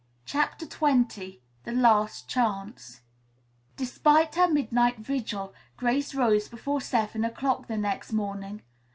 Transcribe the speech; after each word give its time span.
'"CHAPTER 0.25 0.65
XX 0.65 1.41
THE 1.63 1.71
LAST 1.71 2.27
CHANCE 2.27 3.01
Despite 3.77 4.33
her 4.33 4.47
midnight 4.49 4.97
vigil, 4.97 5.53
Grace 5.77 6.15
rose 6.15 6.47
before 6.47 6.81
seven 6.81 7.23
o'clock 7.23 7.67
the 7.67 7.77
next 7.77 8.11
morning. 8.11 8.63